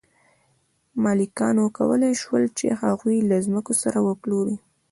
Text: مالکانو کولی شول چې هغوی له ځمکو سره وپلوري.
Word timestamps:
مالکانو 1.03 1.65
کولی 1.77 2.13
شول 2.21 2.43
چې 2.57 2.67
هغوی 2.81 3.17
له 3.29 3.37
ځمکو 3.45 3.73
سره 3.81 3.99
وپلوري. 4.07 4.57